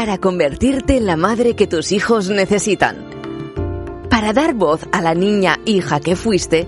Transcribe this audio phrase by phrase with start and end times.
[0.00, 3.04] para convertirte en la madre que tus hijos necesitan,
[4.08, 6.66] para dar voz a la niña hija que fuiste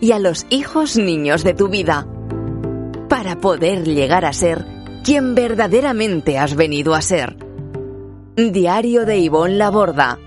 [0.00, 2.08] y a los hijos niños de tu vida,
[3.08, 4.66] para poder llegar a ser
[5.04, 7.36] quien verdaderamente has venido a ser.
[8.34, 10.18] Diario de Ivonne Laborda,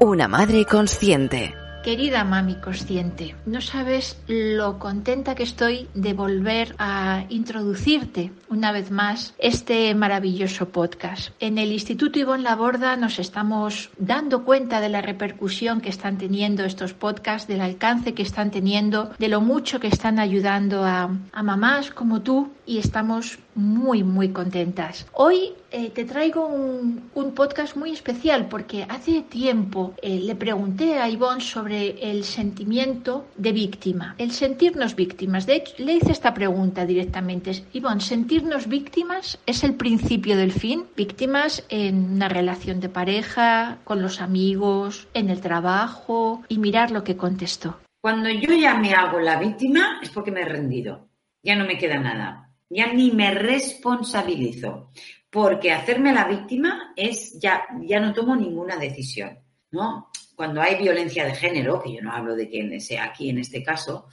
[0.00, 1.54] una madre consciente.
[1.88, 8.90] Querida mami consciente, no sabes lo contenta que estoy de volver a introducirte una vez
[8.90, 11.30] más este maravilloso podcast.
[11.40, 16.66] En el Instituto Ivonne Laborda nos estamos dando cuenta de la repercusión que están teniendo
[16.66, 21.42] estos podcasts, del alcance que están teniendo, de lo mucho que están ayudando a, a
[21.42, 25.06] mamás como tú y estamos muy, muy contentas.
[25.14, 31.08] Hoy eh, te traigo un, podcast muy especial porque hace tiempo eh, le pregunté a
[31.08, 35.46] Ivonne sobre el sentimiento de víctima, el sentirnos víctimas.
[35.46, 37.64] De hecho, le hice esta pregunta directamente.
[37.72, 40.84] Ivonne, ¿sentirnos víctimas es el principio del fin?
[40.96, 47.04] Víctimas en una relación de pareja, con los amigos, en el trabajo y mirar lo
[47.04, 47.78] que contestó.
[48.00, 51.08] Cuando yo ya me hago la víctima es porque me he rendido.
[51.42, 54.90] Ya no me queda nada ya ni me responsabilizo,
[55.30, 59.38] porque hacerme la víctima es ya, ya no tomo ninguna decisión,
[59.70, 60.10] ¿no?
[60.34, 63.62] Cuando hay violencia de género, que yo no hablo de quien sea aquí en este
[63.62, 64.06] caso,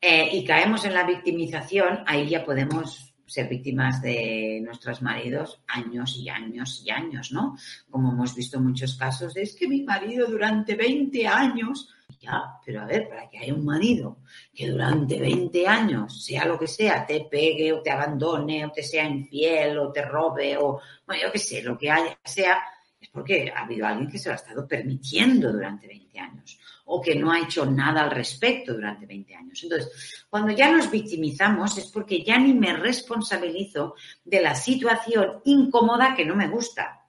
[0.00, 6.16] eh, y caemos en la victimización, ahí ya podemos ser víctimas de nuestros maridos años
[6.16, 7.56] y años y años, ¿no?
[7.88, 11.88] Como hemos visto en muchos casos, es que mi marido durante 20 años
[12.20, 14.18] ya, pero a ver, para que haya un marido
[14.52, 18.82] que durante 20 años, sea lo que sea, te pegue o te abandone o te
[18.82, 22.62] sea infiel o te robe o, bueno, yo qué sé, lo que haya, sea,
[23.00, 27.00] es porque ha habido alguien que se lo ha estado permitiendo durante 20 años o
[27.00, 29.62] que no ha hecho nada al respecto durante 20 años.
[29.62, 36.14] Entonces, cuando ya nos victimizamos es porque ya ni me responsabilizo de la situación incómoda
[36.14, 37.06] que no me gusta.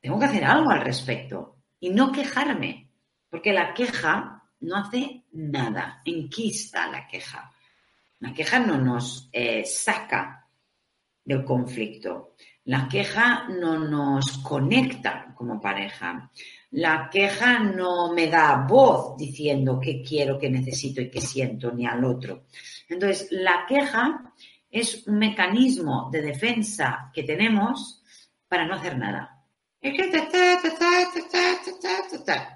[0.00, 2.88] Tengo que hacer algo al respecto y no quejarme.
[3.28, 7.52] Porque la queja no hace nada, enquista la queja.
[8.20, 10.48] La queja no nos eh, saca
[11.24, 12.36] del conflicto.
[12.64, 16.30] La queja no nos conecta como pareja.
[16.70, 21.86] La queja no me da voz diciendo qué quiero, qué necesito y qué siento ni
[21.86, 22.44] al otro.
[22.88, 24.32] Entonces, la queja
[24.70, 28.02] es un mecanismo de defensa que tenemos
[28.48, 29.42] para no hacer nada.
[29.80, 30.18] Es que ya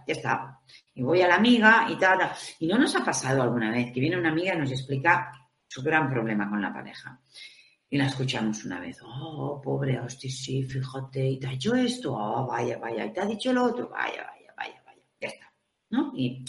[0.06, 0.58] está
[0.98, 2.18] y voy a la amiga y tal,
[2.58, 5.32] Y no nos ha pasado alguna vez que viene una amiga y nos explica
[5.68, 7.20] su gran problema con la pareja.
[7.90, 12.14] Y la escuchamos una vez, oh, pobre, hostia, sí, fíjate, y te ha hecho esto,
[12.14, 15.52] oh, vaya, vaya, y te ha dicho lo otro, vaya, vaya, vaya, vaya, ya está,
[15.90, 16.12] ¿no?
[16.14, 16.44] Y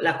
[0.00, 0.18] la,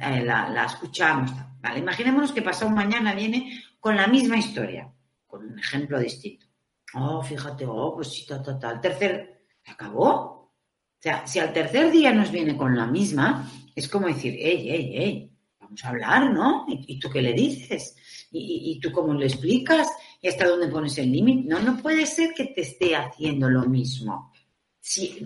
[0.00, 1.80] eh, la, escuchamos, ¿vale?
[1.80, 4.92] Imaginémonos que pasado mañana viene con la misma historia,
[5.26, 6.46] con un ejemplo distinto.
[6.94, 8.80] Oh, fíjate, oh, pues sí, tal, tal, tal.
[8.80, 10.08] Tercer, acabó?
[10.08, 14.66] O sea, si al tercer día nos viene con la misma, es como decir, hey,
[14.68, 15.29] hey, hey,
[15.70, 16.66] vamos a hablar, ¿no?
[16.68, 17.94] ¿Y, tú qué le dices?
[18.32, 19.88] ¿Y, tú cómo le explicas?
[20.20, 21.48] ¿Y hasta dónde pones el límite?
[21.48, 24.32] No, no puede ser que te esté haciendo lo mismo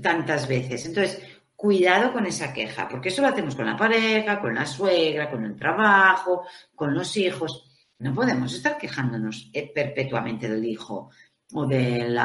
[0.03, 0.84] tantas veces.
[0.84, 1.22] Entonces,
[1.56, 5.47] cuidado con esa queja, porque eso lo hacemos con la pareja, con la suegra, con
[5.47, 6.44] el trabajo,
[6.75, 7.65] con los hijos.
[8.00, 11.11] No podemos estar quejándonos eh, perpetuamente del hijo
[11.55, 12.19] o del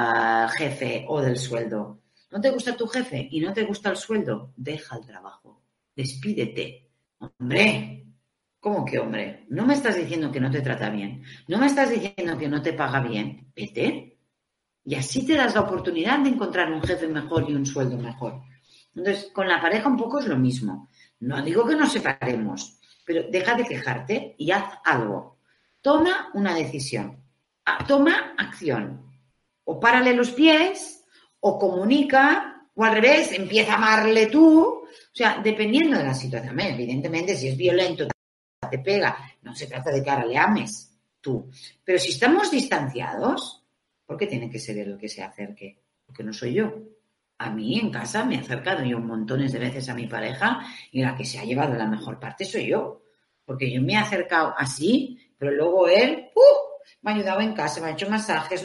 [0.57, 2.01] jefe o del sueldo.
[2.31, 4.51] ¿No te gusta tu jefe y no te gusta el sueldo?
[4.57, 5.61] Deja el trabajo,
[5.95, 6.89] despídete.
[7.19, 8.08] Hombre,
[8.59, 9.45] ¿cómo que hombre?
[9.49, 12.61] No me estás diciendo que no te trata bien, no me estás diciendo que no
[12.61, 13.51] te paga bien.
[13.55, 14.17] Vete.
[14.85, 18.41] Y así te das la oportunidad de encontrar un jefe mejor y un sueldo mejor.
[18.95, 20.89] Entonces, con la pareja un poco es lo mismo.
[21.19, 25.37] No digo que nos separemos, pero deja de quejarte y haz algo.
[25.81, 27.23] Toma una decisión.
[27.65, 29.05] Ah, toma acción.
[29.63, 31.05] O párale los pies
[31.41, 34.59] o comunica, o al revés, empieza a amarle tú.
[34.59, 36.59] O sea, dependiendo de la situación.
[36.59, 38.07] Evidentemente, si es violento,
[38.67, 41.49] te pega, no se trata de que ahora le ames tú.
[41.83, 43.63] Pero si estamos distanciados,
[44.05, 45.81] ¿por qué tiene que ser él el que se acerque?
[46.05, 46.73] Porque no soy yo.
[47.37, 50.59] A mí en casa me he acercado yo montones de veces a mi pareja
[50.91, 53.03] y la que se ha llevado la mejor parte soy yo.
[53.45, 56.41] Porque yo me he acercado así, pero luego él ¡uh!
[57.01, 58.63] me ha ayudado en casa, me ha hecho masajes,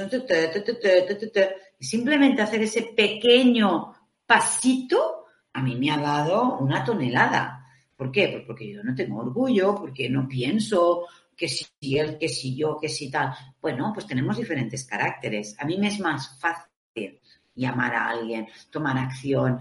[1.79, 3.95] y simplemente hacer ese pequeño
[4.27, 7.64] pasito a mí me ha dado una tonelada.
[7.96, 8.29] ¿Por qué?
[8.29, 11.06] Pues porque yo no tengo orgullo, porque no pienso
[11.37, 11.67] que si
[11.99, 13.32] él, que si yo, que si tal.
[13.61, 15.56] Bueno, pues tenemos diferentes caracteres.
[15.58, 17.20] A mí me es más fácil
[17.55, 19.61] llamar a alguien, tomar acción.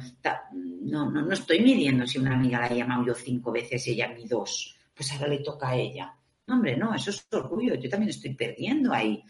[0.54, 3.92] No, no, no estoy midiendo si una amiga la ha llamado yo cinco veces y
[3.92, 4.76] ella a mí dos.
[4.94, 6.16] Pues ahora le toca a ella.
[6.48, 7.76] No, hombre, no, eso es orgullo.
[7.76, 9.24] Yo también estoy perdiendo ahí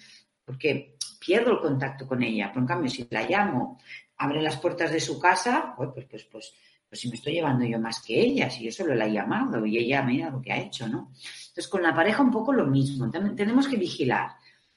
[0.46, 2.50] porque pierdo el contacto con ella.
[2.50, 3.80] Pero en cambio, si la llamo,
[4.18, 6.54] abre las puertas de su casa, pues, pues, pues, pues,
[6.94, 9.66] pues si me estoy llevando yo más que ella, si yo solo la he llamado
[9.66, 11.12] y ella mira lo que ha hecho, ¿no?
[11.48, 14.34] Entonces, con la pareja un poco lo mismo, tenemos que vigilar,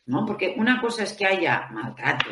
[0.07, 0.25] ¿no?
[0.25, 2.31] Porque una cosa es que haya maltrato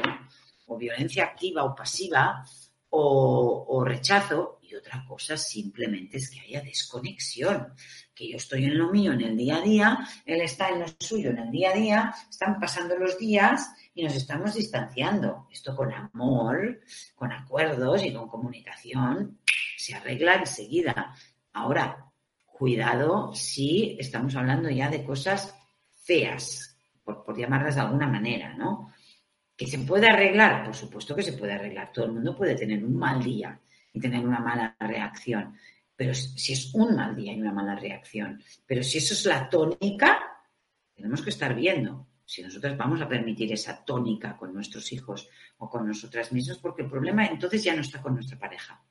[0.68, 2.42] o violencia activa o pasiva
[2.88, 7.74] o, o rechazo y otra cosa simplemente es que haya desconexión,
[8.14, 10.86] que yo estoy en lo mío en el día a día, él está en lo
[10.98, 15.46] suyo en el día a día, están pasando los días y nos estamos distanciando.
[15.52, 16.80] Esto con amor,
[17.14, 19.40] con acuerdos y con comunicación
[19.76, 21.14] se arregla enseguida.
[21.52, 22.10] Ahora,
[22.44, 25.54] cuidado si estamos hablando ya de cosas
[25.94, 28.92] feas, por, llamarlas de alguna manera, ¿no?
[29.56, 30.64] ¿Que se puede arreglar?
[30.64, 31.92] Por supuesto que se puede arreglar.
[31.92, 33.60] Todo el mundo puede tener un mal día
[33.92, 35.56] y tener una mala reacción.
[35.94, 39.48] Pero si es un mal día y una mala reacción, pero si eso es la
[39.48, 40.18] tónica,
[40.94, 45.28] tenemos que estar viendo si nosotros vamos a permitir esa tónica con nuestros hijos
[45.58, 48.82] o con nosotras mismas, porque el problema entonces ya no está con nuestra pareja.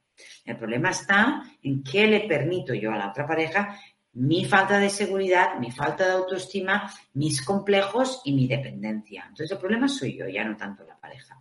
[0.46, 3.78] El problema está en qué le permito yo a la otra pareja
[4.14, 9.24] mi falta de seguridad, mi falta de autoestima, mis complejos y mi dependencia.
[9.24, 11.40] Entonces el problema soy yo, ya no tanto la pareja.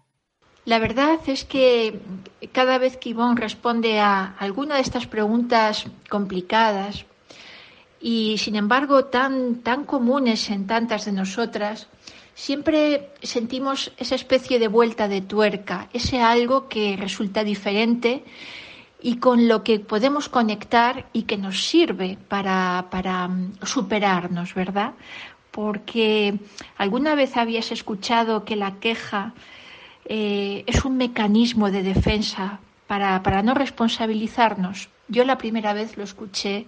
[0.64, 2.00] La verdad es que
[2.52, 7.04] cada vez que Ivonne responde a alguna de estas preguntas complicadas
[8.00, 11.88] y sin embargo tan, tan comunes en tantas de nosotras,
[12.34, 18.24] siempre sentimos esa especie de vuelta de tuerca, ese algo que resulta diferente
[19.02, 24.92] y con lo que podemos conectar y que nos sirve para, para mm, superarnos, ¿verdad?
[25.50, 26.38] Porque
[26.78, 29.34] alguna vez habías escuchado que la queja
[30.04, 34.88] eh, es un mecanismo de defensa para, para, no responsabilizarnos.
[35.08, 36.66] Yo la primera vez lo escuché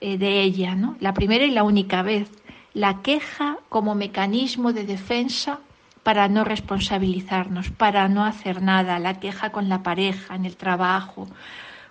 [0.00, 0.96] eh, de ella, ¿no?
[1.00, 2.28] La primera y la única vez.
[2.74, 5.60] La queja como mecanismo de defensa
[6.02, 11.28] para no responsabilizarnos, para no hacer nada, la queja con la pareja, en el trabajo,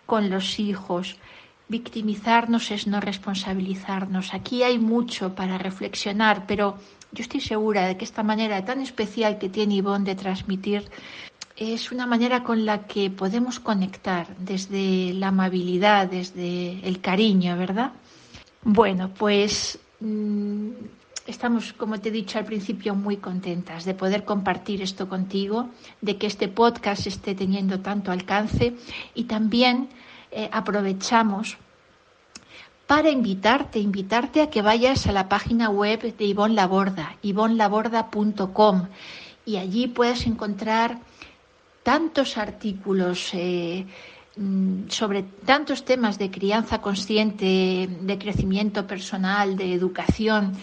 [0.05, 1.17] con los hijos.
[1.69, 4.33] Victimizarnos es no responsabilizarnos.
[4.33, 6.77] Aquí hay mucho para reflexionar, pero
[7.13, 10.89] yo estoy segura de que esta manera tan especial que tiene Ivonne de transmitir
[11.55, 17.91] es una manera con la que podemos conectar desde la amabilidad, desde el cariño, ¿verdad?
[18.63, 20.69] Bueno, pues mm,
[21.31, 25.69] estamos, como te he dicho al principio, muy contentas de poder compartir esto contigo,
[26.01, 28.75] de que este podcast esté teniendo tanto alcance
[29.15, 29.89] y también
[30.31, 31.57] eh, aprovechamos
[32.85, 38.87] para invitarte, invitarte a que vayas a la página web de Ivonne Laborda, ivonlaborda.com
[39.45, 40.99] y allí puedes encontrar
[41.83, 43.85] tantos artículos eh,
[44.35, 50.53] mm, sobre tantos temas de crianza consciente, de crecimiento personal, de educación,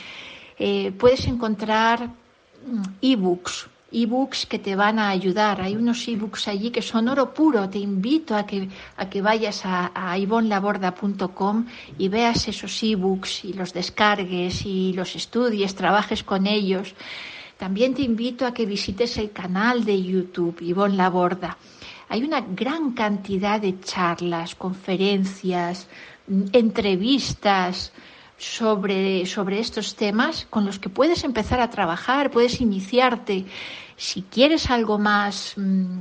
[0.59, 5.61] eh, puedes encontrar mm, ebooks, ebooks que te van a ayudar.
[5.61, 7.69] Hay unos ebooks allí que son oro puro.
[7.69, 11.67] Te invito a que, a que vayas a, a ivonlaborda.com
[11.99, 16.95] y veas esos ebooks y los descargues y los estudies, trabajes con ellos.
[17.57, 21.57] También te invito a que visites el canal de YouTube Ivonne Laborda.
[22.09, 25.89] Hay una gran cantidad de charlas, conferencias,
[26.27, 27.93] mm, entrevistas,
[28.39, 33.47] sobre, sobre estos temas con los que puedes empezar a trabajar, puedes iniciarte.
[33.97, 35.99] Si quieres algo más, mmm,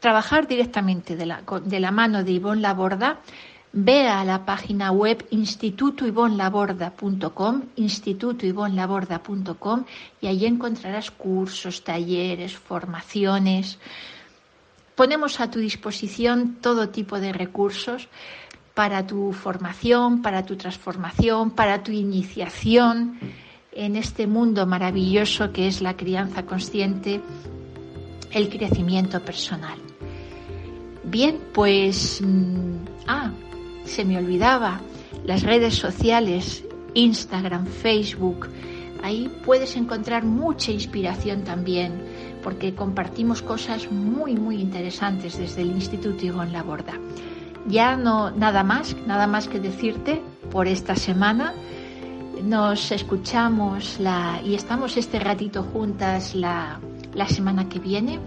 [0.00, 3.20] trabajar directamente de la, de la mano de Ivonne Laborda,
[3.72, 9.84] ve a la página web institutoivonlaborda.com, institutoivonlaborda.com
[10.20, 13.78] y allí encontrarás cursos, talleres, formaciones.
[14.96, 18.08] Ponemos a tu disposición todo tipo de recursos
[18.78, 23.18] para tu formación, para tu transformación, para tu iniciación
[23.72, 27.20] en este mundo maravilloso que es la crianza consciente,
[28.30, 29.80] el crecimiento personal.
[31.02, 32.76] Bien, pues, mm,
[33.08, 33.32] ah,
[33.84, 34.80] se me olvidaba,
[35.24, 36.62] las redes sociales,
[36.94, 38.46] Instagram, Facebook,
[39.02, 42.00] ahí puedes encontrar mucha inspiración también,
[42.44, 46.94] porque compartimos cosas muy, muy interesantes desde el Instituto Ivonne Laborda.
[47.68, 51.54] Ya no nada más, nada más que decirte por esta semana.
[52.42, 53.98] Nos escuchamos
[54.44, 56.80] y estamos este ratito juntas la,
[57.14, 58.20] la semana que viene.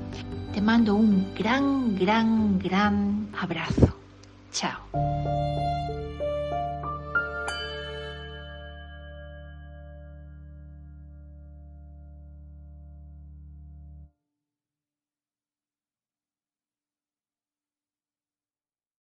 [0.54, 3.96] Te mando un gran, gran, gran abrazo.
[4.52, 5.61] Chao.